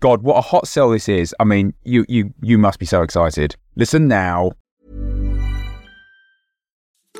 [0.00, 1.34] God, what a hot sell this is.
[1.40, 3.56] I mean, you you you must be so excited.
[3.76, 4.52] Listen now.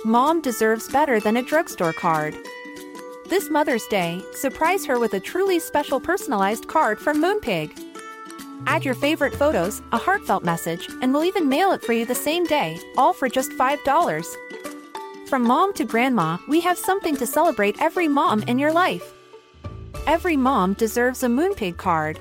[0.04, 2.36] Mom deserves better than a drugstore card.
[3.28, 7.72] This Mother's Day, surprise her with a truly special personalized card from Moonpig.
[8.66, 12.14] Add your favorite photos, a heartfelt message, and we'll even mail it for you the
[12.14, 14.36] same day, all for just $5.
[15.28, 19.12] From mom to grandma, we have something to celebrate every mom in your life.
[20.06, 22.20] Every mom deserves a Moonpig card.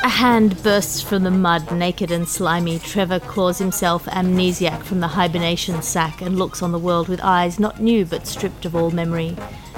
[0.00, 2.80] A hand bursts from the mud, naked and slimy.
[2.80, 7.60] Trevor claws himself amnesiac from the hibernation sack and looks on the world with eyes
[7.60, 9.36] not new but stripped of all memory.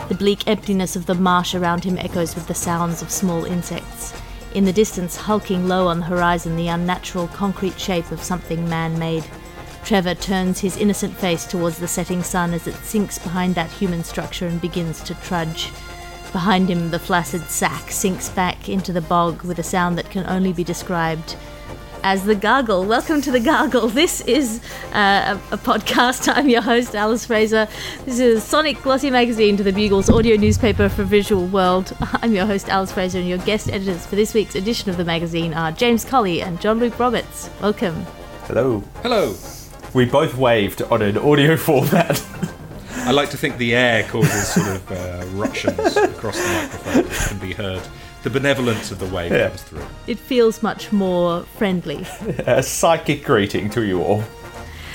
[0.08, 4.14] The bleak emptiness of the marsh around him echoes with the sounds of small insects.
[4.54, 8.98] In the distance, hulking low on the horizon, the unnatural concrete shape of something man
[8.98, 9.24] made.
[9.84, 14.02] Trevor turns his innocent face towards the setting sun as it sinks behind that human
[14.02, 15.70] structure and begins to trudge.
[16.34, 20.26] Behind him, the flaccid sack sinks back into the bog with a sound that can
[20.26, 21.36] only be described
[22.02, 22.84] as the gargle.
[22.84, 23.86] Welcome to the gargle.
[23.86, 24.60] This is
[24.92, 26.28] uh, a, a podcast.
[26.34, 27.68] I'm your host, Alice Fraser.
[28.04, 31.96] This is Sonic Glossy Magazine to the Bugle's audio newspaper for visual world.
[32.00, 35.04] I'm your host, Alice Fraser, and your guest editors for this week's edition of the
[35.04, 37.48] magazine are James Colley and John Luke Roberts.
[37.62, 38.04] Welcome.
[38.48, 38.82] Hello.
[39.02, 39.36] Hello.
[39.92, 42.20] We both waved on an audio format.
[43.06, 47.28] I like to think the air causes sort of uh, ructions across the microphone that
[47.28, 47.82] can be heard.
[48.22, 49.48] The benevolence of the wave Yeah.
[49.48, 49.84] comes through.
[50.06, 52.06] It feels much more friendly.
[52.46, 54.24] a psychic greeting to you all.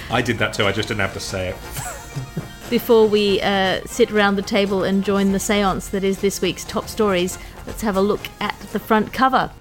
[0.09, 1.55] I did that too, I just didn't have to say it.
[2.71, 6.63] Before we uh, sit around the table and join the seance that is this week's
[6.65, 7.37] top stories,
[7.67, 9.51] let's have a look at the front cover.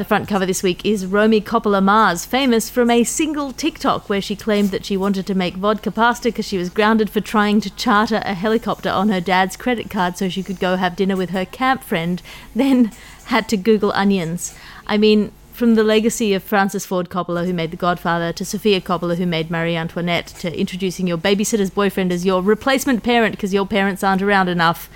[0.00, 4.22] The front cover this week is Romy Coppola Mars, famous from a single TikTok where
[4.22, 7.60] she claimed that she wanted to make vodka pasta because she was grounded for trying
[7.60, 11.16] to charter a helicopter on her dad's credit card so she could go have dinner
[11.16, 12.22] with her camp friend,
[12.54, 12.92] then
[13.26, 14.56] had to Google onions.
[14.86, 18.80] I mean, from the legacy of Francis Ford Coppola, who made The Godfather, to Sofia
[18.80, 23.52] Coppola, who made Marie Antoinette, to introducing your babysitter's boyfriend as your replacement parent because
[23.52, 24.88] your parents aren't around enough.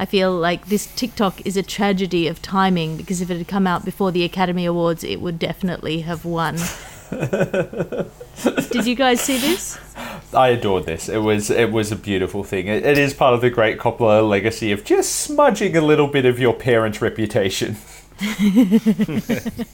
[0.00, 3.66] I feel like this TikTok is a tragedy of timing because if it had come
[3.66, 6.56] out before the Academy Awards, it would definitely have won.
[8.70, 9.78] Did you guys see this?
[10.32, 11.08] I adored this.
[11.08, 12.68] It was it was a beautiful thing.
[12.68, 16.24] It, it is part of the great Coppola legacy of just smudging a little bit
[16.24, 17.76] of your parents' reputation.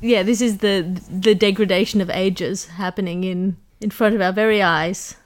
[0.00, 4.62] Yeah, this is the the degradation of ages happening in in front of our very
[4.62, 5.16] eyes.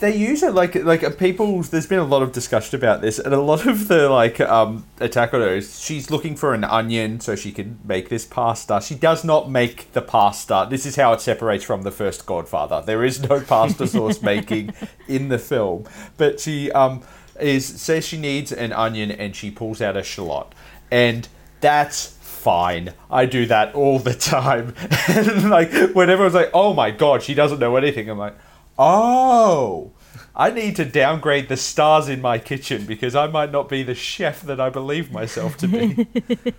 [0.00, 1.62] They use it like like people.
[1.62, 4.86] There's been a lot of discussion about this, and a lot of the like um,
[4.98, 5.56] attack on her.
[5.56, 8.80] is She's looking for an onion so she can make this pasta.
[8.80, 10.66] She does not make the pasta.
[10.70, 12.82] This is how it separates from the first Godfather.
[12.84, 14.72] There is no pasta sauce making
[15.06, 15.84] in the film,
[16.16, 17.02] but she um
[17.38, 20.46] is says she needs an onion, and she pulls out a shallot,
[20.90, 21.28] and
[21.60, 22.94] that's fine.
[23.10, 24.74] I do that all the time.
[25.08, 28.36] and like when everyone's like, "Oh my god, she doesn't know anything," I'm like,
[28.80, 29.92] "Oh."
[30.34, 33.94] I need to downgrade the stars in my kitchen because I might not be the
[33.96, 36.06] chef that I believe myself to be.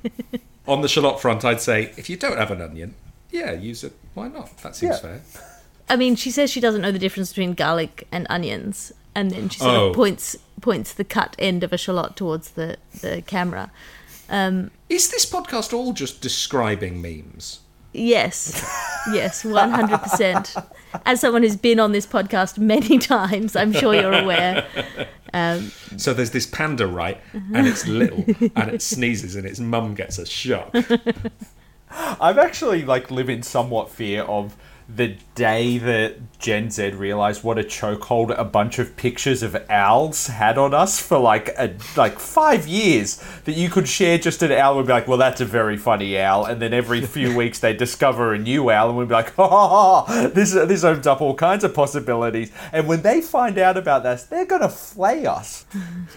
[0.67, 2.93] On the shallot front, I'd say if you don't have an onion,
[3.31, 3.93] yeah, use it.
[4.13, 4.55] Why not?
[4.59, 4.99] That seems Yeah.
[5.01, 5.21] fair.
[5.89, 9.49] I mean, she says she doesn't know the difference between garlic and onions, and then
[9.49, 9.89] she sort Oh.
[9.89, 13.71] of points points the cut end of a shallot towards the the camera.
[14.29, 17.61] Um, Is this podcast all just describing memes?
[17.93, 18.63] yes,
[19.11, 20.55] yes, one hundred percent.
[21.05, 24.65] As someone who's been on this podcast many times, I'm sure you're aware.
[25.33, 27.19] Um, So there's this panda, right?
[27.33, 28.25] And it's little,
[28.55, 30.75] and it sneezes, and its mum gets a shock.
[31.89, 34.55] I've actually like live in somewhat fear of
[34.95, 40.27] the day that Gen Z realized what a chokehold a bunch of pictures of owls
[40.27, 44.51] had on us for like a like five years that you could share just an
[44.51, 47.59] owl and be like, well, that's a very funny owl, and then every few weeks
[47.59, 51.35] they discover a new owl and we'd be like, oh, this this opens up all
[51.35, 52.51] kinds of possibilities.
[52.71, 55.65] And when they find out about this, they're gonna flay us.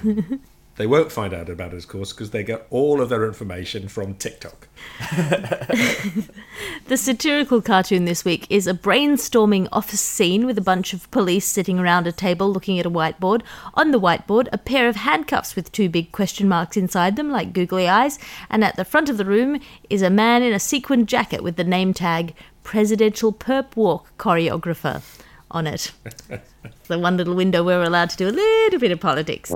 [0.76, 3.88] They won't find out about it, of course, because they get all of their information
[3.88, 4.68] from TikTok.
[6.86, 11.46] The satirical cartoon this week is a brainstorming office scene with a bunch of police
[11.46, 13.40] sitting around a table looking at a whiteboard.
[13.72, 17.54] On the whiteboard, a pair of handcuffs with two big question marks inside them, like
[17.54, 18.18] googly eyes,
[18.50, 21.56] and at the front of the room is a man in a sequined jacket with
[21.56, 22.34] the name tag
[22.64, 25.02] Presidential Perp Walk Choreographer
[25.50, 25.90] on it.
[26.88, 29.54] the one little window where we're allowed to do a little bit of politics.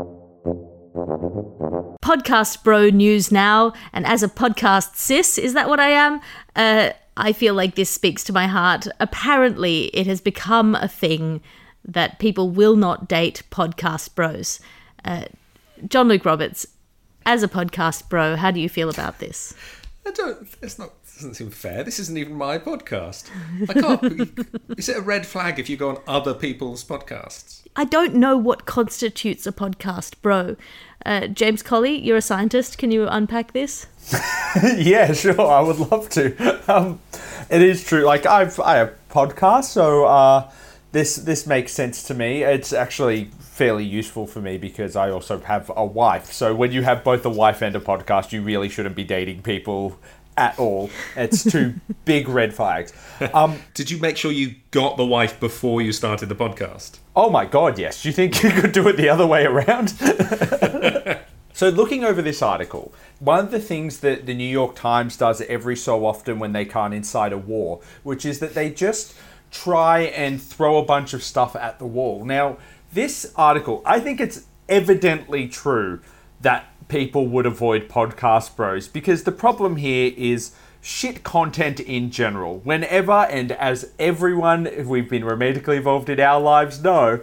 [0.94, 6.20] Podcast bro news now, and as a podcast sis, is that what I am?
[6.56, 8.86] Uh, I feel like this speaks to my heart.
[9.00, 11.40] Apparently, it has become a thing
[11.84, 14.60] that people will not date podcast bros.
[15.04, 15.24] Uh,
[15.86, 16.66] John Luke Roberts,
[17.26, 19.54] as a podcast bro, how do you feel about this?
[20.06, 20.48] I don't.
[20.62, 20.92] It's not.
[21.18, 21.82] Doesn't seem fair.
[21.82, 23.28] This isn't even my podcast.
[23.68, 24.38] I can't.
[24.78, 27.62] is it a red flag if you go on other people's podcasts?
[27.74, 30.54] I don't know what constitutes a podcast bro.
[31.04, 32.78] Uh, James Colley, you're a scientist.
[32.78, 33.86] Can you unpack this?
[34.76, 35.40] yeah, sure.
[35.40, 36.72] I would love to.
[36.72, 37.00] Um,
[37.50, 38.04] it is true.
[38.04, 40.48] Like I've I have podcasts, so uh,
[40.92, 42.44] this this makes sense to me.
[42.44, 46.32] It's actually fairly useful for me because I also have a wife.
[46.32, 49.42] So when you have both a wife and a podcast, you really shouldn't be dating
[49.42, 49.98] people
[50.38, 50.88] at all.
[51.16, 51.74] It's two
[52.04, 52.92] big red flags.
[53.34, 57.00] Um, Did you make sure you got the wife before you started the podcast?
[57.16, 58.02] Oh my god, yes.
[58.02, 59.88] Do you think you could do it the other way around?
[61.52, 65.40] so, looking over this article, one of the things that the New York Times does
[65.42, 69.14] every so often when they can't incite a war, which is that they just
[69.50, 72.24] try and throw a bunch of stuff at the wall.
[72.24, 72.58] Now,
[72.92, 76.00] this article, I think it's evidently true
[76.40, 82.58] that people would avoid podcast bros because the problem here is shit content in general.
[82.60, 87.20] Whenever and as everyone we've been romantically involved in our lives know,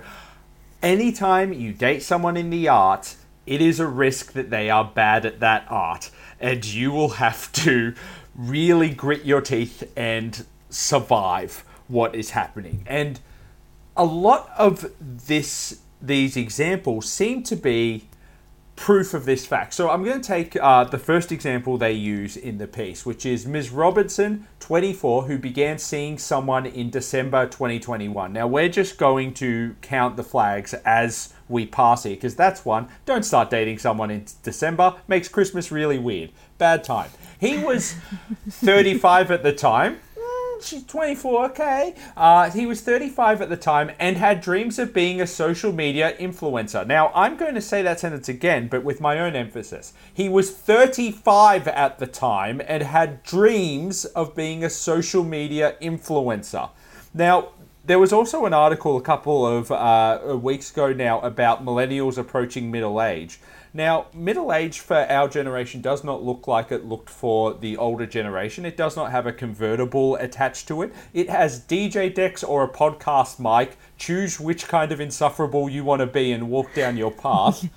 [0.82, 3.16] anytime you date someone in the art,
[3.46, 6.12] it is a risk that they are bad at that art.
[6.40, 7.94] And you will have to
[8.36, 12.84] really grit your teeth and survive what is happening.
[12.86, 13.20] And
[13.96, 18.06] a lot of this these examples seem to be
[18.76, 19.74] proof of this fact.
[19.74, 23.26] So I'm going to take uh, the first example they use in the piece, which
[23.26, 23.72] is Ms.
[23.72, 28.34] Robertson, 24, who began seeing someone in December 2021.
[28.34, 32.90] Now we're just going to count the flags as we pass here, because that's one.
[33.06, 34.96] Don't start dating someone in December.
[35.08, 36.32] Makes Christmas really weird.
[36.58, 37.10] Bad time.
[37.40, 37.96] He was
[38.50, 40.00] 35 at the time
[40.66, 41.96] she's 24, okay.
[42.18, 46.16] Uh, he was 35 at the time and had dreams of being a social media
[46.20, 46.86] influencer.
[46.86, 49.94] Now, I'm going to say that sentence again, but with my own emphasis.
[50.14, 56.70] He was 35 at the time and had dreams of being a social media influencer.
[57.14, 57.50] Now,
[57.86, 62.72] there was also an article a couple of uh, weeks ago now about millennials approaching
[62.72, 63.40] middle age.
[63.76, 68.06] Now, middle age for our generation does not look like it looked for the older
[68.06, 68.66] generation.
[68.66, 70.94] It does not have a convertible attached to it.
[71.14, 73.78] It has DJ decks or a podcast mic.
[73.98, 77.68] Choose which kind of insufferable you want to be and walk down your path.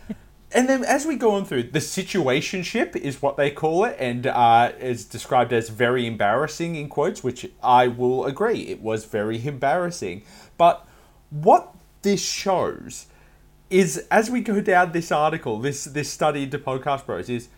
[0.52, 4.26] and then as we go on through, the situationship is what they call it, and
[4.28, 8.68] uh, is described as very embarrassing in quotes, which I will agree.
[8.68, 10.22] It was very embarrassing.
[10.56, 10.88] But
[11.28, 13.04] what this shows
[13.72, 17.48] is as we go down this article, this this study into podcast bros, is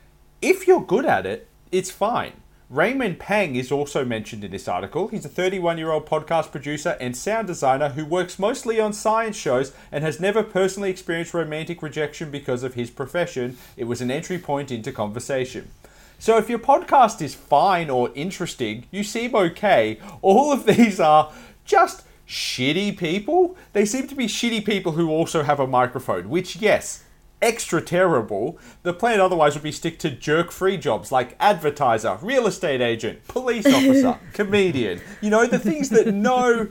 [0.41, 2.35] if you're good at it, it's fine.
[2.71, 5.09] Raymond Pang is also mentioned in this article.
[5.09, 9.37] He's a 31 year old podcast producer and sound designer who works mostly on science
[9.37, 13.59] shows and has never personally experienced romantic rejection because of his profession.
[13.77, 15.71] It was an entry point into conversation.
[16.19, 19.99] So if your podcast is fine or interesting, you seem okay.
[20.23, 21.33] All of these are
[21.65, 23.57] just shitty people.
[23.73, 27.05] They seem to be shitty people who also have a microphone, which, yes,
[27.43, 28.59] extra terrible.
[28.83, 33.27] The plan otherwise would be stick to jerk free jobs like advertiser, real estate agent,
[33.29, 35.01] police officer, comedian.
[35.21, 36.69] You know, the things that no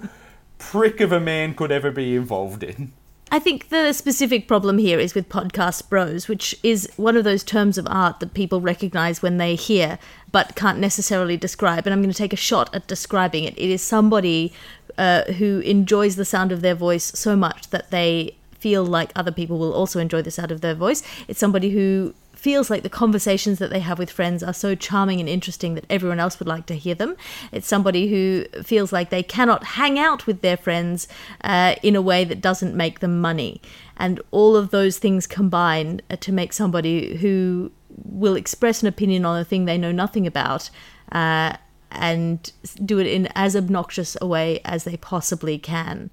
[0.57, 2.93] prick of a man could ever be involved in.
[3.33, 7.43] I think the specific problem here is with podcast bros, which is one of those
[7.43, 9.97] terms of art that people recognize when they hear
[10.31, 11.87] but can't necessarily describe.
[11.87, 13.57] And I'm going to take a shot at describing it.
[13.57, 14.53] It is somebody
[14.99, 19.31] uh, who enjoys the sound of their voice so much that they feel like other
[19.31, 21.01] people will also enjoy the sound of their voice.
[21.27, 25.21] It's somebody who feels like the conversations that they have with friends are so charming
[25.21, 27.15] and interesting that everyone else would like to hear them.
[27.53, 31.07] It's somebody who feels like they cannot hang out with their friends
[31.41, 33.61] uh, in a way that doesn't make them money.
[33.95, 37.71] And all of those things combine uh, to make somebody who
[38.03, 40.69] will express an opinion on a thing they know nothing about.
[41.13, 41.55] Uh,
[41.91, 42.51] and
[42.83, 46.09] do it in as obnoxious a way as they possibly can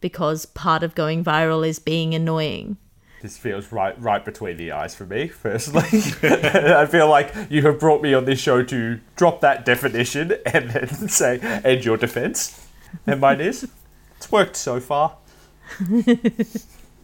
[0.00, 2.76] because part of going viral is being annoying.
[3.22, 5.82] This feels right right between the eyes for me, firstly.
[6.28, 10.70] I feel like you have brought me on this show to drop that definition and
[10.70, 12.66] then say, end your defense.
[13.06, 13.70] And mine is,
[14.16, 15.16] it's worked so far.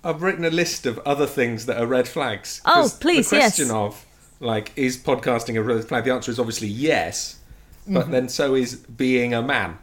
[0.04, 3.66] I've written a list of other things that are red flags Oh, please, The question
[3.66, 3.74] yes.
[3.74, 4.06] of,
[4.40, 6.04] like, is podcasting a red flag?
[6.04, 7.40] The answer is obviously yes,
[7.86, 9.78] but then so is being a man.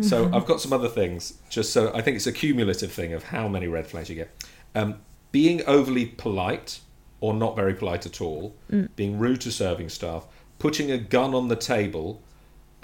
[0.00, 3.24] So I've got some other things, just so I think it's a cumulative thing of
[3.24, 4.44] how many red flags you get.
[4.74, 4.96] Um,
[5.34, 6.78] being overly polite
[7.20, 8.54] or not very polite at all,
[8.94, 10.24] being rude to serving staff,
[10.60, 12.22] putting a gun on the table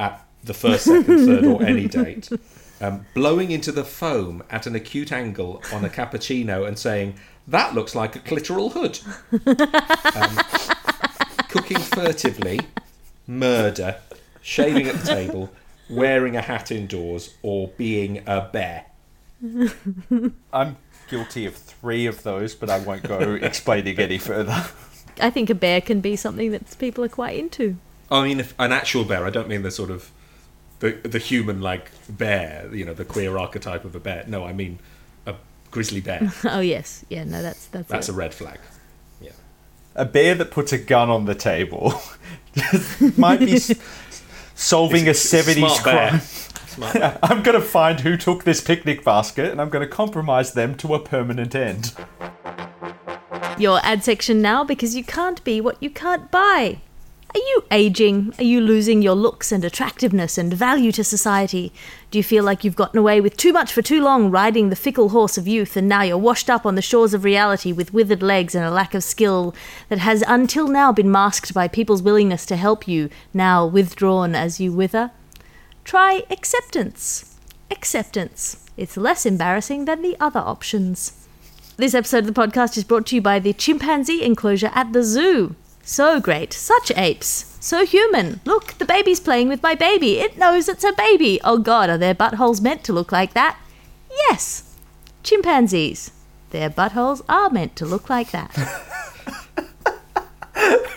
[0.00, 2.28] at the first, second, third, or any date,
[2.80, 7.14] um, blowing into the foam at an acute angle on a cappuccino and saying,
[7.47, 8.99] that looks like a clitoral hood.
[10.16, 12.59] Um, cooking furtively,
[13.28, 13.99] murder,
[14.42, 15.52] shaving at the table,
[15.88, 18.87] wearing a hat indoors, or being a bear.
[20.52, 20.76] I'm
[21.10, 24.66] guilty of three of those, but I won't go explaining any further.
[25.20, 27.76] I think a bear can be something that people are quite into.
[28.10, 29.24] I mean, if, an actual bear.
[29.26, 30.10] I don't mean the sort of
[30.78, 32.68] the the human like bear.
[32.72, 34.24] You know, the queer archetype of a bear.
[34.26, 34.78] No, I mean
[35.26, 35.34] a
[35.70, 36.32] grizzly bear.
[36.44, 38.12] Oh yes, yeah, no, that's that's That's it.
[38.12, 38.58] a red flag.
[39.20, 39.32] Yeah.
[39.94, 42.00] A bear that puts a gun on the table
[43.16, 43.72] might be s-
[44.54, 46.20] solving a It's a 70s crime.
[46.70, 47.18] Smart bear.
[47.22, 50.76] I'm going to find who took this picnic basket and I'm going to compromise them
[50.76, 51.92] to a permanent end.
[53.58, 56.80] Your ad section now because you can't be what you can't buy.
[57.34, 58.34] Are you aging?
[58.38, 61.72] Are you losing your looks and attractiveness and value to society?
[62.12, 64.76] Do you feel like you've gotten away with too much for too long riding the
[64.76, 67.92] fickle horse of youth and now you're washed up on the shores of reality with
[67.92, 69.54] withered legs and a lack of skill
[69.88, 74.60] that has until now been masked by people's willingness to help you, now withdrawn as
[74.60, 75.10] you wither?
[75.84, 77.37] Try acceptance.
[77.70, 78.64] Acceptance.
[78.76, 81.26] It's less embarrassing than the other options.
[81.76, 85.02] This episode of the podcast is brought to you by the chimpanzee enclosure at the
[85.02, 85.56] zoo.
[85.82, 88.40] So great, such apes, so human.
[88.44, 90.18] Look, the baby's playing with my baby.
[90.20, 91.40] It knows it's a baby.
[91.42, 93.58] Oh god, are their buttholes meant to look like that?
[94.10, 94.76] Yes.
[95.22, 96.12] Chimpanzees.
[96.50, 98.54] Their buttholes are meant to look like that.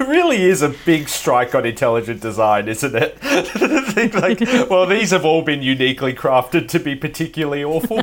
[0.04, 3.18] It really is a big strike on intelligent design, isn't it?
[4.14, 8.02] Like, well, these have all been uniquely crafted to be particularly awful.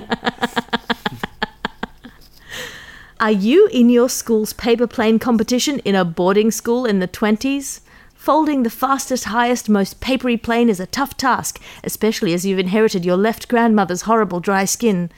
[3.19, 7.81] Are you in your school's paper plane competition in a boarding school in the 20s?
[8.15, 13.05] Folding the fastest, highest, most papery plane is a tough task, especially as you've inherited
[13.05, 15.11] your left grandmother's horrible dry skin.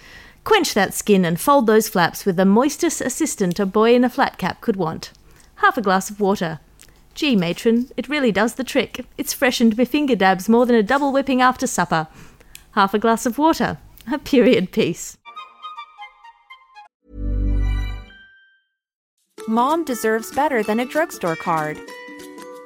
[0.44, 4.10] Quench that skin and fold those flaps with the moistest assistant a boy in a
[4.10, 5.12] flat cap could want.
[5.56, 6.58] Half a glass of water.
[7.14, 9.04] Gee, matron, it really does the trick.
[9.18, 12.08] It's freshened my finger dabs more than a double whipping after supper.
[12.72, 13.78] Half a glass of water.
[14.10, 15.18] A period piece.
[19.48, 21.78] Mom deserves better than a drugstore card.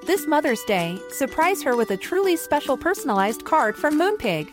[0.06, 4.46] This Mother's Day, surprise her with a truly special personalized card from Moonpig.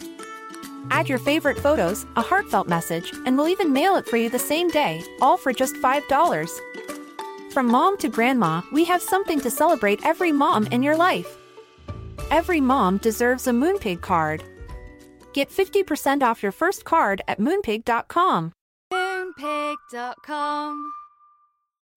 [0.89, 4.39] Add your favorite photos, a heartfelt message, and we'll even mail it for you the
[4.39, 6.59] same day, all for just $5.
[7.53, 11.37] From mom to grandma, we have something to celebrate every mom in your life.
[12.31, 14.43] Every mom deserves a Moonpig card.
[15.33, 18.53] Get 50% off your first card at moonpig.com.
[18.91, 20.93] Moonpig.com.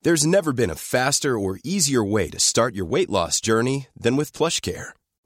[0.02, 4.16] There's never been a faster or easier way to start your weight loss journey than
[4.16, 4.90] with PlushCare.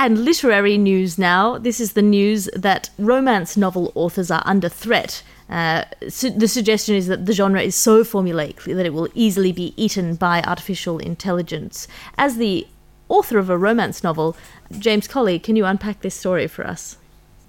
[0.00, 1.58] And literary news now.
[1.58, 5.24] This is the news that romance novel authors are under threat.
[5.50, 9.50] Uh, su- the suggestion is that the genre is so formulaic that it will easily
[9.50, 11.88] be eaten by artificial intelligence.
[12.16, 12.66] As the
[13.08, 14.36] author of a romance novel,
[14.78, 16.96] James Colley, can you unpack this story for us?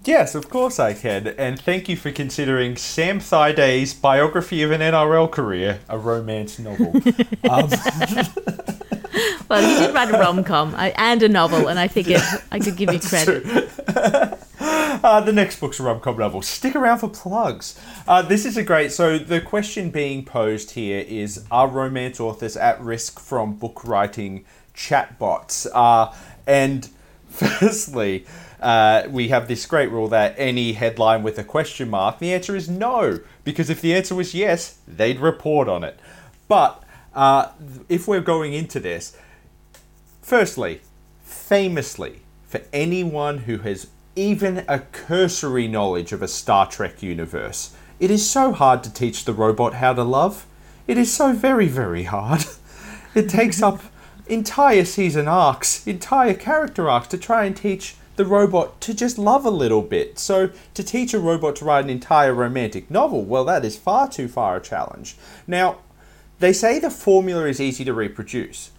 [0.06, 1.28] Yes, of course I can.
[1.28, 6.94] And thank you for considering Sam Thaiday's biography of an NRL career a romance novel.
[7.50, 7.70] um,
[9.50, 12.78] Well, you did write a rom com and a novel, and I figured I could
[12.78, 13.70] give you credit.
[14.60, 16.42] uh, the next book's a rom-com novel.
[16.42, 17.80] Stick around for plugs.
[18.08, 18.92] Uh, this is a great.
[18.92, 24.46] So the question being posed here is: Are romance authors at risk from book writing
[24.76, 25.68] chatbots?
[25.74, 26.14] Uh,
[26.46, 26.88] and
[27.30, 28.26] firstly,
[28.60, 32.56] uh, we have this great rule that any headline with a question mark, the answer
[32.56, 36.00] is no, because if the answer was yes, they'd report on it.
[36.48, 36.84] But
[37.16, 37.50] uh,
[37.88, 39.16] if we're going into this,
[40.30, 40.80] firstly,
[41.24, 48.12] famously, for anyone who has even a cursory knowledge of a Star Trek universe, it
[48.12, 50.46] is so hard to teach the robot how to love.
[50.86, 52.46] It is so very, very hard.
[53.16, 53.82] It takes up
[54.28, 59.48] entire season arcs, entire character arcs to try and teach the robot to just love
[59.48, 60.20] a little bit.
[60.20, 64.08] So, to teach a robot to write an entire romantic novel, well, that is far
[64.08, 65.18] too far a challenge.
[65.48, 65.80] Now,
[66.38, 68.70] they say the formula is easy to reproduce.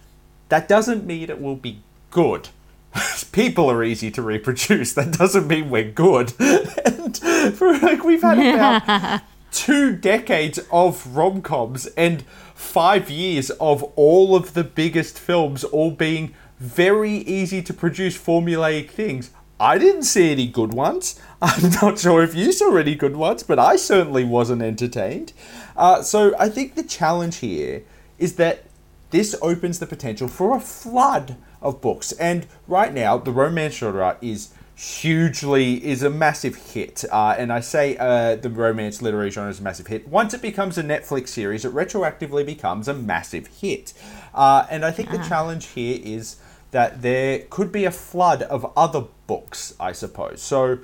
[0.51, 2.49] That doesn't mean it will be good.
[3.31, 4.91] People are easy to reproduce.
[4.91, 6.33] That doesn't mean we're good.
[6.39, 7.17] and
[7.55, 9.21] for, like we've had about
[9.53, 15.91] two decades of rom coms and five years of all of the biggest films all
[15.91, 19.31] being very easy to produce formulaic things.
[19.57, 21.17] I didn't see any good ones.
[21.41, 25.31] I'm not sure if you saw any good ones, but I certainly wasn't entertained.
[25.77, 27.83] Uh, so I think the challenge here
[28.19, 28.65] is that
[29.11, 32.11] this opens the potential for a flood of books.
[32.13, 37.05] And right now, the romance genre is hugely is a massive hit.
[37.11, 40.07] Uh, and I say uh, the romance literary genre is a massive hit.
[40.07, 43.93] Once it becomes a Netflix series, it retroactively becomes a massive hit.
[44.33, 46.37] Uh, and I think the challenge here is
[46.71, 50.41] that there could be a flood of other books, I suppose.
[50.41, 50.79] So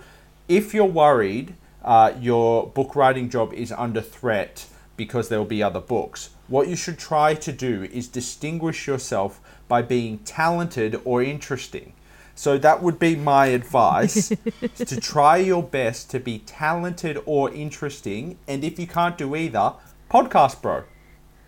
[0.47, 1.55] if you're worried
[1.87, 4.65] uh, your book writing job is under threat
[4.97, 9.39] because there will be other books, what you should try to do is distinguish yourself
[9.67, 11.93] by being talented or interesting.
[12.35, 14.31] So that would be my advice
[14.77, 18.37] to try your best to be talented or interesting.
[18.47, 19.73] And if you can't do either,
[20.09, 20.83] podcast bro.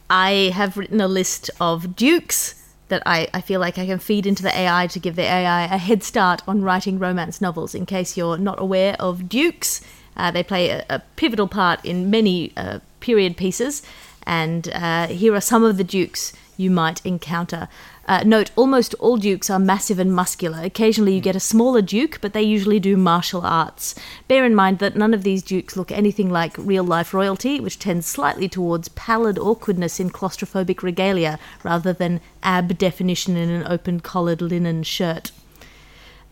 [0.10, 2.56] I have written a list of dukes
[2.88, 5.66] that I, I feel like I can feed into the AI to give the AI
[5.66, 7.76] a head start on writing romance novels.
[7.76, 9.82] In case you're not aware of dukes,
[10.18, 13.84] uh, they play a, a, pivotal part in many uh, period pieces,
[14.24, 17.70] and uh, here are some of the dukes you might encounter.
[18.06, 20.62] Uh, note, almost all dukes are massive and muscular.
[20.64, 23.94] Occasionally you get a smaller duke, but they usually do martial arts.
[24.28, 27.78] Bear in mind that none of these dukes look anything like real life royalty, which
[27.78, 34.00] tends slightly towards pallid awkwardness in claustrophobic regalia rather than ab definition in an open
[34.00, 35.32] collared linen shirt.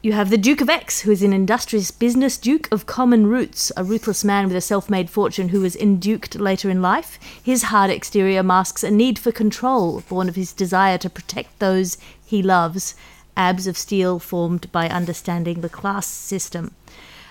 [0.07, 3.73] You have the Duke of X, who is an industrious business duke of common roots,
[3.75, 7.19] a ruthless man with a self made fortune who was induked later in life.
[7.43, 11.97] His hard exterior masks a need for control, born of his desire to protect those
[12.25, 12.95] he loves,
[13.35, 16.73] abs of steel formed by understanding the class system.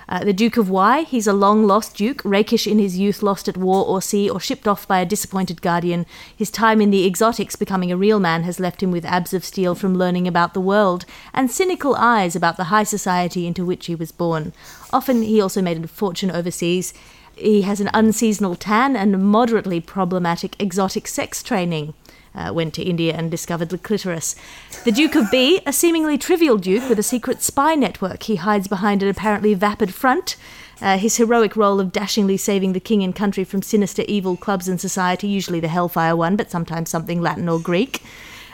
[0.09, 3.49] Uh, the Duke of Y, he's a long lost duke, rakish in his youth, lost
[3.49, 6.07] at war or sea, or shipped off by a disappointed guardian.
[6.37, 9.45] His time in the exotics becoming a real man has left him with abs of
[9.45, 13.87] steel from learning about the world, and cynical eyes about the high society into which
[13.87, 14.53] he was born.
[14.93, 16.95] Often he also made a fortune overseas.
[17.37, 21.93] He has an unseasonal tan and moderately problematic exotic sex training
[22.35, 24.37] uh, went to India and discovered the clitoris.
[24.85, 28.69] The Duke of B, a seemingly trivial duke with a secret spy network, he hides
[28.69, 30.37] behind an apparently vapid front.
[30.81, 34.69] Uh, his heroic role of dashingly saving the king and country from sinister evil clubs
[34.69, 38.03] and society, usually the Hellfire one, but sometimes something Latin or Greek.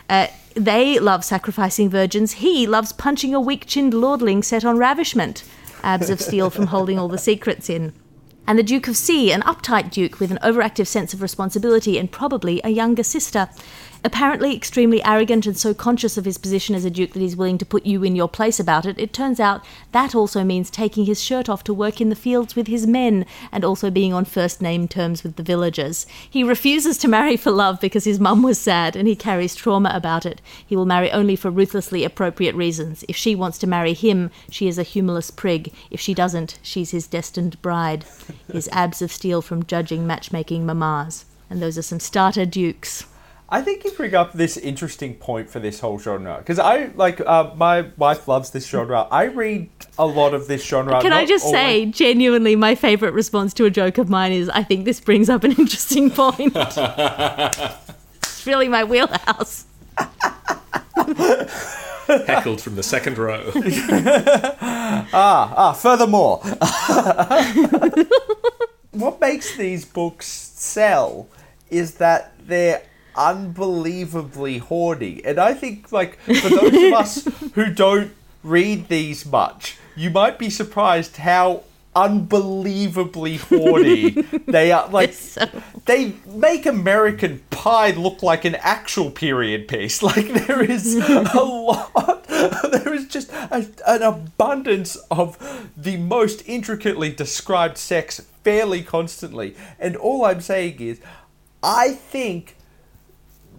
[0.08, 2.32] Uh, they love sacrificing virgins.
[2.34, 5.42] He loves punching a weak chinned lordling set on ravishment.
[5.82, 7.92] Abs of steel from holding all the secrets in
[8.46, 12.10] and the Duke of C, an uptight duke with an overactive sense of responsibility and
[12.10, 13.48] probably a younger sister.
[14.04, 17.56] Apparently extremely arrogant and so conscious of his position as a duke that he's willing
[17.58, 21.04] to put you in your place about it, it turns out that also means taking
[21.04, 24.24] his shirt off to work in the fields with his men and also being on
[24.24, 26.04] first name terms with the villagers.
[26.28, 29.92] He refuses to marry for love because his mum was sad and he carries trauma
[29.94, 30.40] about it.
[30.66, 33.04] He will marry only for ruthlessly appropriate reasons.
[33.08, 35.72] If she wants to marry him, she is a humorless prig.
[35.92, 38.04] If she doesn't, she's his destined bride.
[38.52, 41.24] His abs of steel from judging matchmaking mamas.
[41.48, 43.04] And those are some starter dukes.
[43.52, 47.20] I think you bring up this interesting point for this whole genre because I like
[47.20, 49.06] uh, my wife loves this genre.
[49.10, 51.02] I read a lot of this genre.
[51.02, 51.60] Can I just always...
[51.60, 55.28] say, genuinely, my favorite response to a joke of mine is, "I think this brings
[55.28, 59.66] up an interesting point." it's really my wheelhouse.
[62.06, 63.52] heckled from the second row.
[65.12, 66.38] ah, ah, furthermore,
[68.92, 71.28] what makes these books sell
[71.68, 72.82] is that they're
[73.16, 75.22] unbelievably horny.
[75.24, 80.38] And I think, like, for those of us who don't read these much, you might
[80.38, 84.10] be surprised how unbelievably horny
[84.46, 84.88] they are.
[84.88, 85.14] Like,
[85.84, 90.02] they make American Pie look like an actual period piece.
[90.12, 97.10] Like, there is a lot, there is just a, an abundance of the most intricately
[97.10, 99.54] described sex fairly constantly.
[99.78, 101.00] And all I'm saying is,
[101.62, 102.56] I think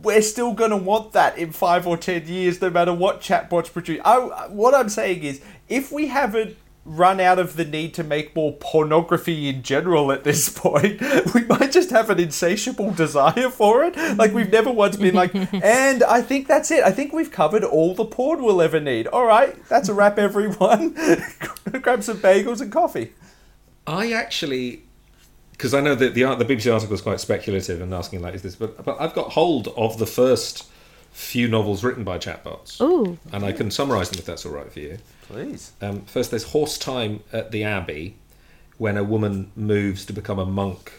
[0.03, 3.71] we're still going to want that in five or ten years, no matter what chatbots
[3.71, 4.01] produce.
[4.05, 8.35] I, what I'm saying is, if we haven't run out of the need to make
[8.35, 11.01] more pornography in general at this point,
[11.33, 13.95] we might just have an insatiable desire for it.
[14.17, 16.83] Like we've never once been like, and I think that's it.
[16.83, 19.07] I think we've covered all the porn we'll ever need.
[19.07, 20.93] All right, that's a wrap, everyone.
[21.81, 23.13] Grab some bagels and coffee.
[23.87, 24.83] I actually,
[25.53, 28.41] because I know that the the BBC article is quite speculative and asking like, is
[28.41, 28.55] this?
[28.55, 30.67] But but I've got hold of the first
[31.13, 32.81] few novels written by chatbots.
[32.81, 33.17] Ooh.
[33.31, 34.97] And I can summarise them if that's all right for you.
[35.27, 35.71] Please.
[35.81, 38.15] Um, first, there's Horse Time at the Abbey,
[38.77, 40.91] when a woman moves to become a monk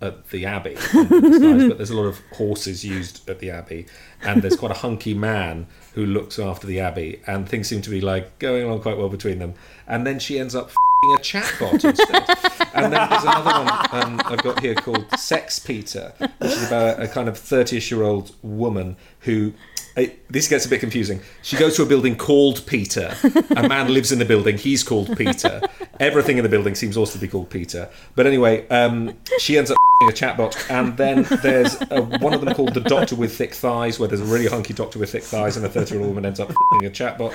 [0.00, 0.76] at the Abbey.
[0.92, 3.86] And nice, but there's a lot of horses used at the Abbey,
[4.22, 7.90] and there's quite a hunky man who looks after the Abbey, and things seem to
[7.90, 9.54] be like going along quite well between them.
[9.86, 12.60] And then she ends up f***ing a chatbot instead.
[12.74, 17.02] and then there's another one um, I've got here called Sex Peter, which is about
[17.02, 19.52] a kind of 30ish year old woman who.
[19.96, 21.20] It, this gets a bit confusing.
[21.42, 23.14] She goes to a building called Peter.
[23.56, 24.58] A man lives in the building.
[24.58, 25.62] He's called Peter.
[26.00, 27.88] Everything in the building seems also to be called Peter.
[28.16, 32.54] But anyway, um, she ends up a chatbot, and then there's a, one of them
[32.54, 35.56] called the Doctor with Thick Thighs, where there's a really hunky doctor with thick thighs,
[35.56, 36.54] and a 30 year old woman ends up a
[36.90, 37.32] chatbot.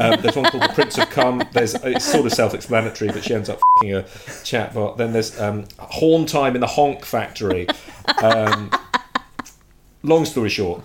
[0.00, 1.42] Um, there's one called the Prince of Cum.
[1.52, 4.76] There's it's sort of self explanatory, but she ends up a chatbot.
[4.96, 7.66] Then there's um, Horn Time in the Honk Factory.
[8.22, 8.70] Um,
[10.02, 10.82] long story short,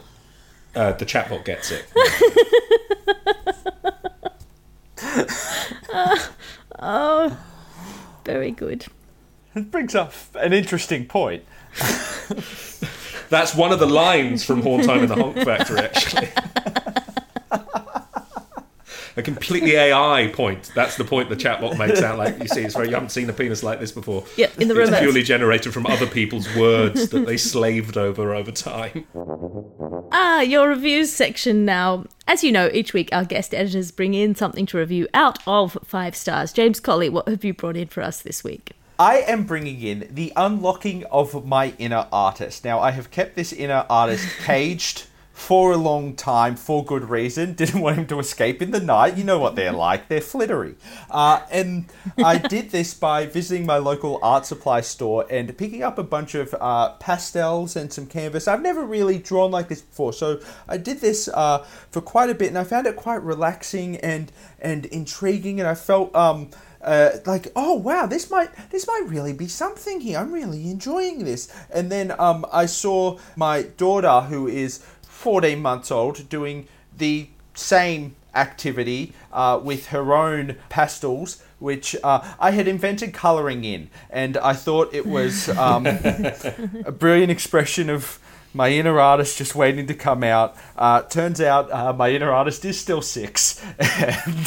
[0.75, 1.85] uh, the chatbot gets it.
[6.85, 7.37] Oh,
[8.25, 8.85] very good.
[9.55, 11.45] It brings up an interesting point.
[13.29, 16.27] That's one of the lines from Horn Time in the Honk Factory, actually.
[19.15, 20.71] a completely AI point.
[20.75, 22.39] That's the point the chatbot makes out like.
[22.39, 22.87] You see, it's very.
[22.87, 24.25] You haven't seen a penis like this before.
[24.37, 24.83] Yeah, in the room.
[24.83, 25.03] It's romance.
[25.03, 29.05] purely generated from other people's words that they slaved over over time.
[30.11, 32.05] Ah, your reviews section now.
[32.27, 35.77] As you know, each week our guest editors bring in something to review out of
[35.83, 36.53] five stars.
[36.53, 38.73] James Colley, what have you brought in for us this week?
[38.99, 42.63] I am bringing in the unlocking of my inner artist.
[42.63, 47.53] Now, I have kept this inner artist caged for a long time for good reason.
[47.55, 49.17] Didn't want him to escape in the night.
[49.17, 50.75] You know what they're like, they're flittery.
[51.09, 51.85] Uh, and
[52.23, 56.35] I did this by visiting my local art supply store and picking up a bunch
[56.35, 58.47] of uh, pastels and some canvas.
[58.47, 62.35] I've never really drawn like this before, so I did this uh, for quite a
[62.35, 66.15] bit and I found it quite relaxing and, and intriguing, and I felt.
[66.15, 66.51] Um,
[66.83, 71.23] uh, like oh wow this might this might really be something here i'm really enjoying
[71.23, 74.83] this and then um, i saw my daughter who is
[75.23, 82.51] 14 months old doing the same activity uh, with her own pastels which uh, I
[82.51, 85.85] had invented colouring in, and I thought it was um,
[86.85, 88.19] a brilliant expression of
[88.53, 90.55] my inner artist just waiting to come out.
[90.77, 94.45] Uh, turns out uh, my inner artist is still six, and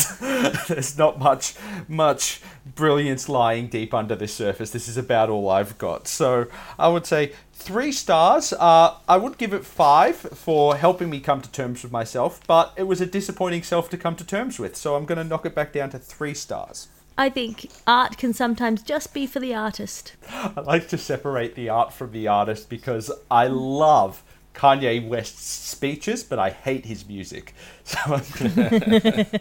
[0.68, 1.54] there's not much
[1.88, 2.40] much
[2.74, 4.70] brilliance lying deep under the surface.
[4.70, 6.08] This is about all I've got.
[6.08, 6.46] So
[6.78, 8.52] I would say three stars.
[8.52, 12.72] Uh, I would give it five for helping me come to terms with myself, but
[12.76, 14.76] it was a disappointing self to come to terms with.
[14.76, 16.88] So I'm going to knock it back down to three stars.
[17.18, 20.14] I think art can sometimes just be for the artist.
[20.30, 24.22] I like to separate the art from the artist because I love
[24.54, 27.54] Kanye West's speeches, but I hate his music.
[27.84, 29.26] So gonna...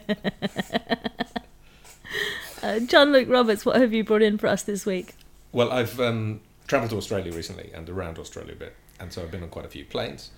[2.63, 5.13] Uh, John Luke Roberts, what have you brought in for us this week?
[5.51, 9.29] Well, I've um, travelled to Australia recently and around Australia a bit, and so I've
[9.29, 10.31] been on quite a few planes.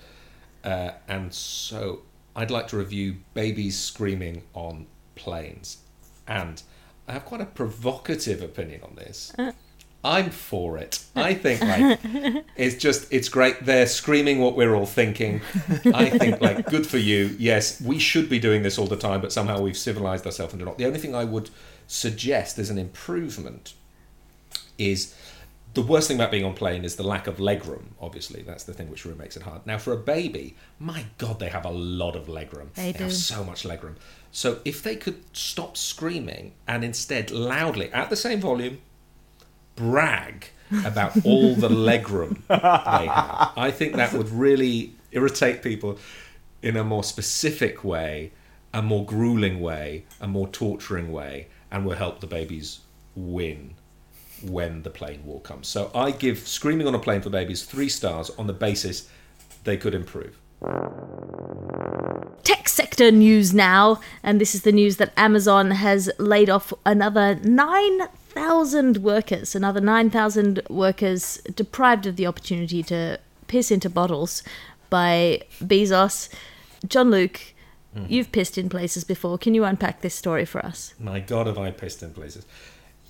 [0.61, 2.01] Uh, and so
[2.35, 5.77] I'd like to review babies screaming on planes.
[6.27, 6.61] And
[7.07, 9.33] I have quite a provocative opinion on this.
[9.37, 9.51] Uh.
[10.03, 11.03] I'm for it.
[11.15, 11.99] I think like
[12.55, 13.65] it's just it's great.
[13.65, 15.41] They're screaming what we're all thinking.
[15.93, 17.35] I think like good for you.
[17.39, 20.65] Yes, we should be doing this all the time, but somehow we've civilized ourselves into
[20.65, 20.77] not.
[20.77, 21.49] The only thing I would
[21.87, 23.73] suggest as an improvement
[24.77, 25.15] is
[25.77, 27.83] the worst thing about being on plane is the lack of legroom.
[28.01, 29.63] Obviously, that's the thing which really makes it hard.
[29.67, 32.73] Now, for a baby, my God, they have a lot of legroom.
[32.73, 33.09] They have do.
[33.11, 33.95] so much legroom.
[34.31, 38.79] So if they could stop screaming and instead loudly, at the same volume,
[39.75, 40.47] brag
[40.83, 42.55] about all the legroom they
[43.05, 45.99] have, I think that would really irritate people
[46.63, 48.31] in a more specific way,
[48.73, 52.79] a more grueling way, a more torturing way, and will help the babies
[53.15, 53.75] win
[54.43, 55.67] when the plane war comes.
[55.67, 59.09] So I give Screaming on a Plane for Babies three stars on the basis
[59.63, 60.37] they could improve.
[62.43, 67.35] Tech sector news now, and this is the news that Amazon has laid off another
[67.35, 74.43] 9,000 workers, another 9,000 workers deprived of the opportunity to piss into bottles
[74.89, 76.29] by Bezos.
[76.87, 77.39] John Luke,
[77.93, 78.05] hmm.
[78.07, 79.37] you've pissed in places before.
[79.37, 80.93] Can you unpack this story for us?
[80.99, 82.45] My God, have I pissed in places?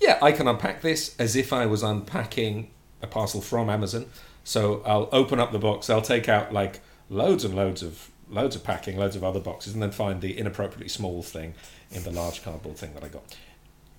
[0.00, 2.70] Yeah, I can unpack this as if I was unpacking
[3.02, 4.06] a parcel from Amazon.
[4.44, 6.80] So I'll open up the box, I'll take out like
[7.10, 10.38] loads and loads of loads of packing, loads of other boxes, and then find the
[10.38, 11.54] inappropriately small thing
[11.90, 13.36] in the large cardboard thing that I got.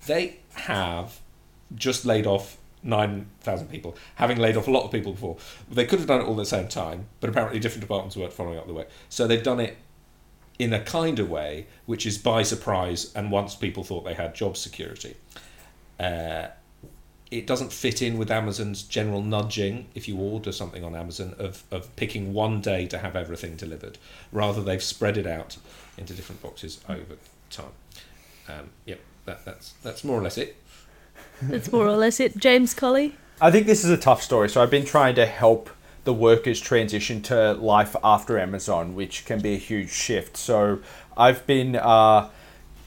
[0.06, 1.20] They have
[1.74, 5.36] just laid off 9,000 people, having laid off a lot of people before.
[5.70, 8.32] They could have done it all at the same time, but apparently different departments weren't
[8.32, 8.86] following up the way.
[9.08, 9.76] So they've done it
[10.58, 14.34] in a kind of way, which is by surprise, and once people thought they had
[14.34, 15.16] job security.
[16.00, 16.48] Uh,
[17.30, 21.62] it doesn't fit in with Amazon's general nudging if you order something on Amazon of,
[21.70, 23.98] of picking one day to have everything delivered.
[24.32, 25.56] Rather, they've spread it out
[25.96, 27.16] into different boxes over
[27.50, 27.66] time.
[28.48, 30.56] Um, yep, that, that's, that's more or less it.
[31.42, 32.36] That's more or less it.
[32.36, 33.14] James Colley?
[33.40, 34.48] I think this is a tough story.
[34.48, 35.70] So I've been trying to help
[36.04, 40.36] the workers transition to life after Amazon, which can be a huge shift.
[40.36, 40.80] So
[41.16, 42.30] I've been uh,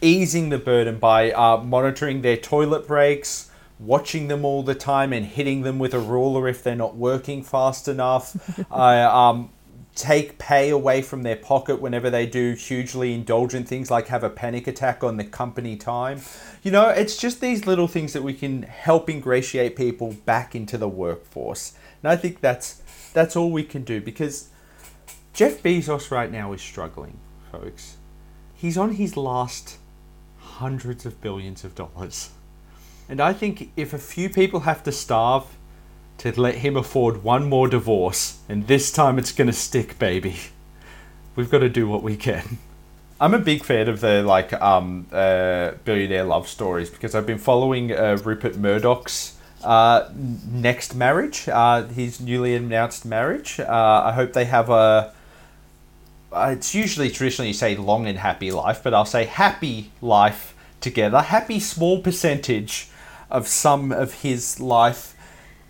[0.04, 5.26] easing the burden by uh, monitoring their toilet breaks, watching them all the time, and
[5.26, 8.36] hitting them with a ruler if they're not working fast enough.
[8.72, 9.50] I um,
[9.96, 14.30] take pay away from their pocket whenever they do hugely indulgent things like have a
[14.30, 16.22] panic attack on the company time.
[16.64, 20.78] You know, it's just these little things that we can help ingratiate people back into
[20.78, 21.74] the workforce.
[22.02, 22.82] And I think that's
[23.14, 24.50] that's all we can do because
[25.34, 27.20] Jeff Bezos right now is struggling,
[27.52, 27.98] folks.
[28.56, 29.78] He's on his last
[30.64, 32.30] hundreds of billions of dollars.
[33.10, 35.44] And I think if a few people have to starve
[36.20, 40.36] to let him afford one more divorce, and this time it's going to stick, baby,
[41.36, 42.58] we've got to do what we can.
[43.20, 47.38] I'm a big fan of the like um, uh, billionaire love stories because I've been
[47.52, 50.10] following uh, Rupert Murdoch's uh,
[50.52, 53.60] next marriage, uh, his newly announced marriage.
[53.60, 55.14] Uh, I hope they have a.
[56.32, 60.53] uh, It's usually traditionally you say long and happy life, but I'll say happy life
[60.84, 61.22] together.
[61.22, 62.90] Happy small percentage
[63.32, 65.16] of some of his life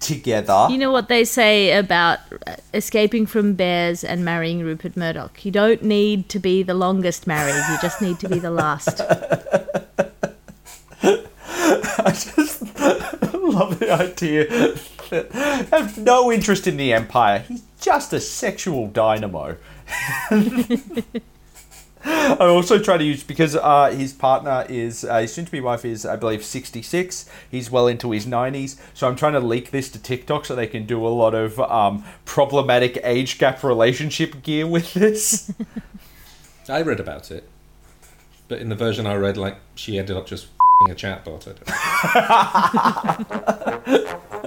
[0.02, 0.67] together.
[0.69, 2.19] You know what they say about
[2.73, 5.45] escaping from bears and marrying Rupert Murdoch?
[5.45, 8.99] You don't need to be the longest married, you just need to be the last.
[12.06, 12.62] I just
[13.34, 14.47] love the idea
[15.10, 17.39] that I have no interest in the empire.
[17.47, 19.58] He's just a sexual dynamo.
[22.05, 26.05] I also try to use because uh, his partner is uh, his soon-to-be wife is
[26.05, 27.29] I believe 66.
[27.49, 30.67] He's well into his 90s, so I'm trying to leak this to TikTok so they
[30.67, 35.53] can do a lot of um, problematic age gap relationship gear with this.
[36.69, 37.47] I read about it,
[38.47, 40.47] but in the version I read, like she ended up just
[40.85, 41.47] fing a chatbot.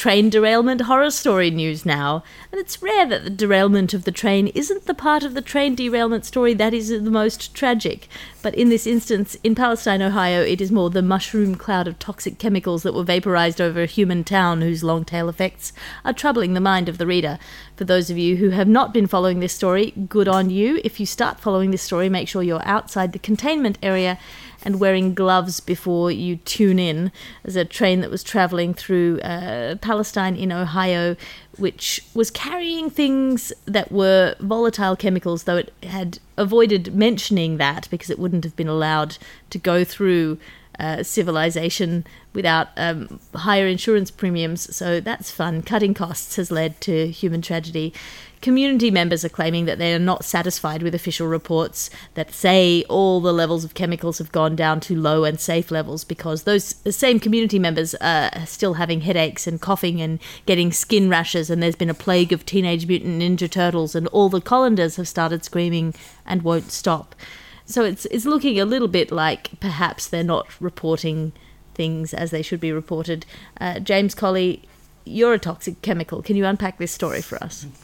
[0.00, 2.24] Train derailment horror story news now.
[2.50, 5.74] And it's rare that the derailment of the train isn't the part of the train
[5.74, 8.08] derailment story that is the most tragic.
[8.40, 12.38] But in this instance, in Palestine, Ohio, it is more the mushroom cloud of toxic
[12.38, 16.60] chemicals that were vaporized over a human town whose long tail effects are troubling the
[16.60, 17.38] mind of the reader.
[17.76, 20.80] For those of you who have not been following this story, good on you.
[20.82, 24.18] If you start following this story, make sure you're outside the containment area
[24.62, 27.12] and wearing gloves before you tune in.
[27.42, 31.16] There's a train that was traveling through uh, Palestine in Ohio,
[31.56, 38.10] which was carrying things that were volatile chemicals, though it had avoided mentioning that because
[38.10, 39.18] it wouldn't have been allowed
[39.50, 40.38] to go through.
[40.80, 45.60] Uh, civilization without um, higher insurance premiums, so that's fun.
[45.60, 47.92] Cutting costs has led to human tragedy.
[48.40, 53.20] Community members are claiming that they are not satisfied with official reports that say all
[53.20, 57.20] the levels of chemicals have gone down to low and safe levels because those same
[57.20, 61.90] community members are still having headaches and coughing and getting skin rashes, and there's been
[61.90, 65.92] a plague of Teenage Mutant Ninja Turtles, and all the colanders have started screaming
[66.24, 67.14] and won't stop.
[67.70, 71.32] So it's it's looking a little bit like perhaps they're not reporting
[71.74, 73.24] things as they should be reported.
[73.60, 74.62] Uh, James Colley,
[75.04, 76.20] you're a toxic chemical.
[76.20, 77.66] Can you unpack this story for us?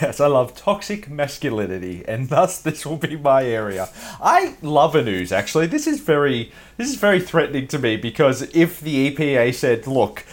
[0.00, 3.88] Yes, I love toxic masculinity, and thus this will be my area.
[4.20, 5.32] I love an ooze.
[5.32, 9.86] Actually, this is very this is very threatening to me because if the EPA said,
[9.86, 10.24] "Look,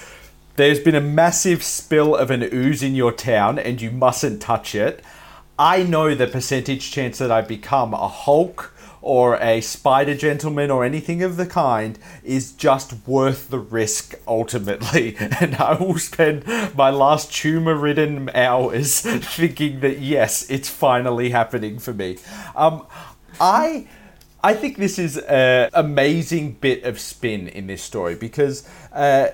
[0.55, 4.75] there's been a massive spill of an ooze in your town, and you mustn't touch
[4.75, 5.03] it,"
[5.57, 8.73] I know the percentage chance that I become a Hulk
[9.03, 15.17] or a spider gentleman or anything of the kind is just worth the risk ultimately.
[15.43, 19.01] And I will spend my last tumor ridden hours
[19.35, 22.17] thinking that yes, it's finally happening for me.
[22.55, 22.87] Um,
[23.39, 23.87] I.
[24.45, 29.29] I think this is an amazing bit of spin in this story because uh,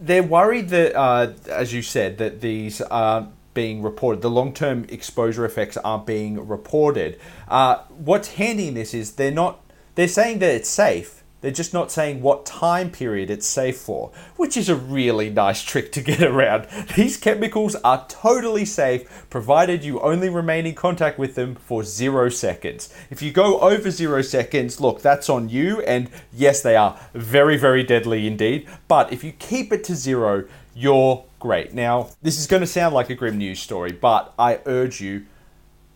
[0.00, 4.22] they're worried that, uh, as you said, that these aren't being reported.
[4.22, 7.18] The long term exposure effects aren't being reported.
[7.48, 9.64] Uh, what's handy in this is they're not,
[9.96, 11.24] they're saying that it's safe.
[11.42, 15.62] They're just not saying what time period it's safe for, which is a really nice
[15.62, 16.66] trick to get around.
[16.96, 22.30] These chemicals are totally safe provided you only remain in contact with them for zero
[22.30, 22.92] seconds.
[23.10, 27.56] If you go over zero seconds, look, that's on you, and yes, they are very,
[27.56, 28.66] very deadly indeed.
[28.88, 31.72] But if you keep it to zero, you're great.
[31.72, 35.24] Now, this is going to sound like a grim news story, but I urge you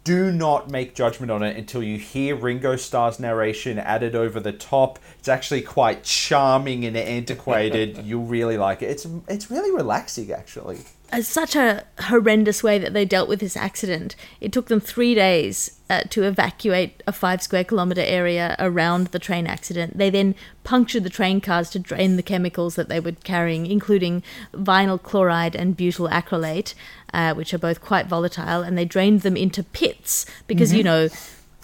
[0.05, 4.53] do not make judgment on it until you hear Ringo Starr's narration added over the
[4.53, 4.99] top.
[5.19, 7.99] It's actually quite charming and antiquated.
[8.05, 8.91] You'll really like it.
[8.91, 10.81] It's it's really relaxing actually.
[11.13, 14.15] It's such a horrendous way that they dealt with this accident.
[14.41, 19.19] It took them three days uh, to evacuate a five square kilometre area around the
[19.19, 19.99] train accident.
[19.99, 24.23] They then punctured the train cars to drain the chemicals that they were carrying, including
[24.55, 26.75] vinyl chloride and butyl acrylate,
[27.13, 31.09] uh, which are both quite volatile, and they drained them into pits because, you know,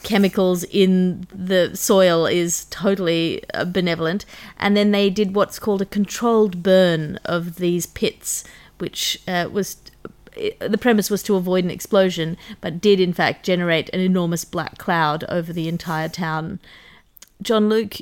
[0.02, 4.24] chemicals in the soil is totally uh, benevolent.
[4.58, 8.44] And then they did what's called a controlled burn of these pits,
[8.78, 9.78] which uh, was
[10.60, 14.78] the premise was to avoid an explosion, but did in fact generate an enormous black
[14.78, 16.60] cloud over the entire town.
[17.42, 17.96] John Luke,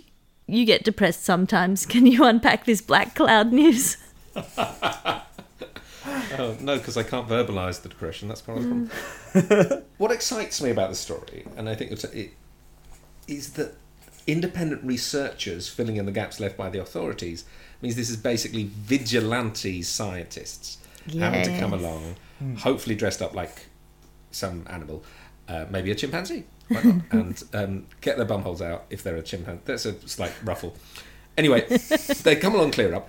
[0.47, 1.87] you get depressed sometimes.
[1.93, 3.97] Can you unpack this black cloud news?
[6.07, 8.29] Oh, no, because I can't verbalise the depression.
[8.29, 8.91] That's part of the
[9.33, 9.83] problem.
[9.99, 12.33] what excites me about the story, and I think it's, it,
[13.27, 13.75] is that
[14.27, 17.45] independent researchers filling in the gaps left by the authorities
[17.83, 20.79] means this is basically vigilante scientists
[21.19, 21.81] having to come Yes.
[21.81, 22.17] along,
[22.59, 23.67] hopefully dressed up like
[24.31, 25.05] some animal,
[25.49, 26.95] uh, maybe a chimpanzee, why not?
[27.13, 29.63] and um, get their bumholes out if they're a chimpanzee.
[29.67, 30.75] That's a slight ruffle.
[31.37, 31.63] Anyway,
[32.23, 33.09] they come along, clear up,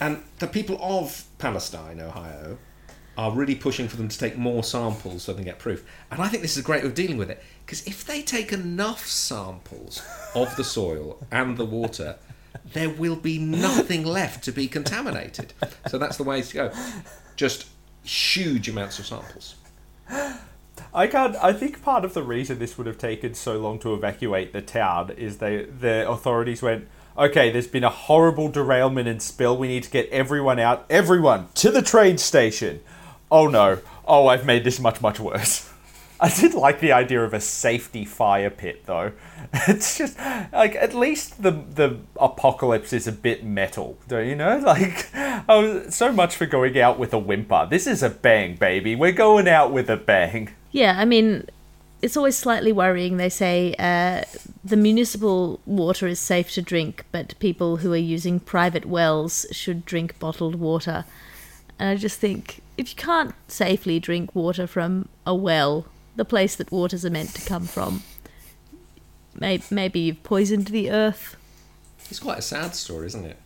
[0.00, 2.58] and the people of Palestine, Ohio,
[3.16, 5.84] are really pushing for them to take more samples so they can get proof.
[6.10, 8.22] And I think this is a great way of dealing with it because if they
[8.22, 10.02] take enough samples
[10.34, 12.16] of the soil and the water,
[12.72, 15.52] there will be nothing left to be contaminated.
[15.88, 16.72] So that's the way to go.
[17.36, 17.66] Just
[18.02, 19.56] huge amounts of samples.
[20.94, 21.36] I can't.
[21.36, 24.62] I think part of the reason this would have taken so long to evacuate the
[24.62, 26.88] town is they the authorities went.
[27.16, 29.56] Okay, there's been a horrible derailment and spill.
[29.56, 30.86] We need to get everyone out.
[30.88, 32.80] Everyone to the train station.
[33.30, 33.80] Oh no.
[34.06, 35.68] Oh, I've made this much much worse.
[36.20, 39.12] I did like the idea of a safety fire pit though.
[39.68, 44.58] It's just like at least the the apocalypse is a bit metal, don't you know?
[44.64, 45.10] Like
[45.48, 47.66] oh, so much for going out with a whimper.
[47.68, 48.96] This is a bang, baby.
[48.96, 50.54] We're going out with a bang.
[50.70, 51.46] Yeah, I mean,
[52.02, 53.16] it's always slightly worrying.
[53.16, 54.22] They say uh,
[54.64, 59.84] the municipal water is safe to drink, but people who are using private wells should
[59.84, 61.04] drink bottled water.
[61.78, 65.86] And I just think if you can't safely drink water from a well,
[66.16, 68.02] the place that waters are meant to come from,
[69.34, 71.36] may- maybe you've poisoned the earth.
[72.10, 73.38] It's quite a sad story, isn't it?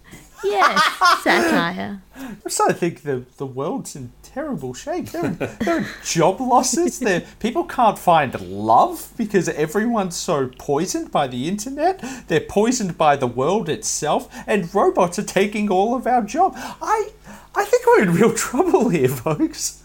[0.51, 0.83] Yes,
[1.23, 2.01] satire.
[2.17, 5.11] I'm starting to think the, the world's in terrible shape.
[5.11, 6.99] There are, there are job losses.
[6.99, 12.03] There, people can't find love because everyone's so poisoned by the internet.
[12.29, 16.53] They're poisoned by the world itself, and robots are taking all of our job.
[16.57, 17.11] I,
[17.55, 19.83] I think we're in real trouble here, folks.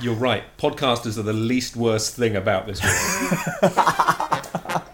[0.00, 0.44] You're right.
[0.58, 3.72] Podcasters are the least worst thing about this world.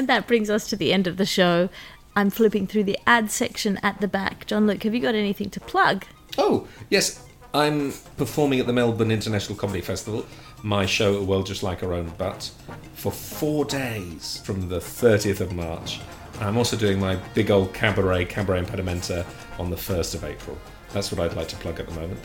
[0.00, 1.68] And that brings us to the end of the show.
[2.16, 4.46] I'm flipping through the ad section at the back.
[4.46, 6.04] John Luke, have you got anything to plug?
[6.38, 7.24] Oh, yes.
[7.52, 10.24] I'm performing at the Melbourne International Comedy Festival,
[10.62, 12.48] my show, A World Just Like Our Own But,
[12.94, 16.00] for four days from the 30th of March.
[16.40, 19.26] I'm also doing my big old cabaret, Cabaret Impedimenta,
[19.58, 20.56] on the 1st of April.
[20.92, 22.20] That's what I'd like to plug at the moment.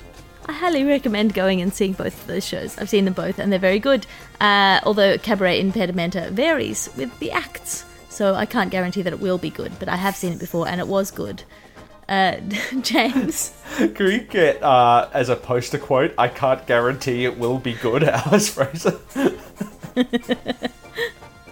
[0.47, 2.78] I highly recommend going and seeing both of those shows.
[2.78, 4.05] I've seen them both and they're very good.
[4.39, 7.84] Uh, although Cabaret Impedimenta varies with the acts,
[8.16, 10.68] so I can't guarantee that it will be good, but I have seen it before
[10.68, 11.43] and it was good.
[12.07, 12.38] Uh,
[12.82, 13.53] James.
[13.78, 16.13] Can we get uh, as a poster quote?
[16.18, 18.99] I can't guarantee it will be good, Alice Fraser.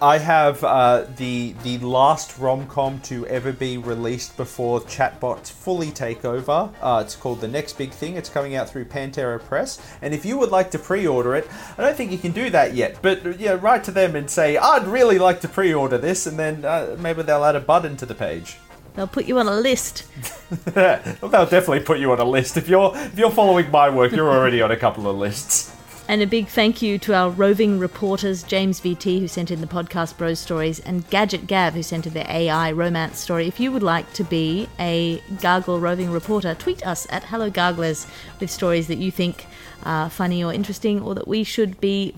[0.03, 5.91] I have uh, the the last rom com to ever be released before chatbots fully
[5.91, 6.69] take over.
[6.81, 8.17] Uh, it's called The Next Big Thing.
[8.17, 9.79] It's coming out through Pantera Press.
[10.01, 11.47] And if you would like to pre-order it,
[11.77, 12.97] I don't think you can do that yet.
[13.01, 16.65] But yeah, write to them and say I'd really like to pre-order this, and then
[16.65, 18.57] uh, maybe they'll add a button to the page.
[18.95, 20.05] They'll put you on a list.
[20.65, 22.57] They'll definitely put you on a list.
[22.57, 25.73] If you're if you're following my work, you're already on a couple of lists.
[26.09, 29.67] And a big thank you to our roving reporters, James VT, who sent in the
[29.67, 33.47] podcast Bros stories, and Gadget Gab, who sent in the AI romance story.
[33.47, 38.05] If you would like to be a Gargle roving reporter, tweet us at Hello Garglers
[38.41, 39.47] with stories that you think
[39.83, 42.13] are funny or interesting or that we should be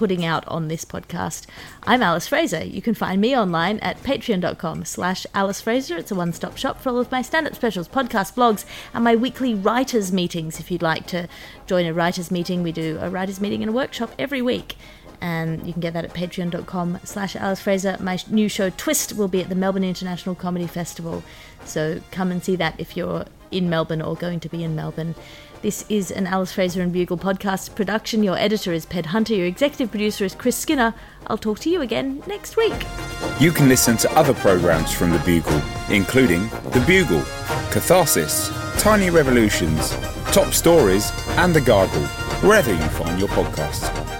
[0.00, 1.44] putting out on this podcast.
[1.82, 2.64] I'm Alice Fraser.
[2.64, 5.98] You can find me online at patreon.com slash Alice Fraser.
[5.98, 9.52] It's a one-stop shop for all of my stand-up specials, podcast blogs, and my weekly
[9.54, 10.58] writers meetings.
[10.58, 11.28] If you'd like to
[11.66, 14.78] join a writers meeting, we do a writers meeting and a workshop every week.
[15.20, 17.96] And you can get that at patreon.com slash Alice Fraser.
[18.00, 21.22] My new show Twist will be at the Melbourne International Comedy Festival.
[21.64, 25.14] So come and see that if you're in Melbourne or going to be in Melbourne.
[25.62, 28.22] This is an Alice Fraser and Bugle podcast production.
[28.22, 29.34] Your editor is Ped Hunter.
[29.34, 30.94] Your executive producer is Chris Skinner.
[31.26, 32.86] I'll talk to you again next week.
[33.38, 35.60] You can listen to other programs from The Bugle,
[35.90, 37.22] including The Bugle,
[37.72, 38.48] Catharsis,
[38.80, 39.90] Tiny Revolutions,
[40.32, 42.06] Top Stories, and The Gargle,
[42.40, 44.19] wherever you find your podcasts.